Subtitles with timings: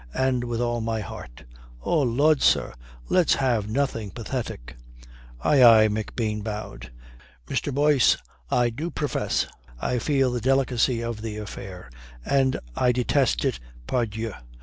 [0.15, 1.43] And with all my heart"
[1.83, 2.73] "Oh Lud, sir,
[3.07, 4.75] let's have nothing pathetic."
[5.41, 6.91] "Aye, aye," McBean bowed.
[7.47, 7.71] "Mr.
[7.71, 8.17] Boyce!
[8.49, 9.45] I do profess
[9.79, 11.91] I feel the delicacy of the affair,
[12.25, 14.33] and I detest it, pardieu.